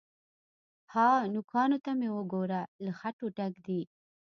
_ها! 0.93 1.09
نوکانو 1.33 1.77
ته 1.85 1.91
مې 1.99 2.09
وګوره، 2.17 2.61
له 2.83 2.91
خټو 2.99 3.25
ډک 3.37 3.53
دي. 3.67 3.81